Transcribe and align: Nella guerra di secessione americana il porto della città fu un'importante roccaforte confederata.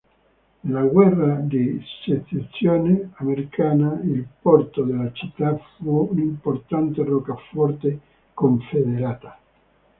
Nella 0.61 0.81
guerra 0.87 1.35
di 1.35 1.79
secessione 2.03 3.11
americana 3.17 4.01
il 4.03 4.25
porto 4.41 4.81
della 4.81 5.11
città 5.11 5.55
fu 5.77 6.07
un'importante 6.09 7.03
roccaforte 7.03 7.99
confederata. 8.33 9.37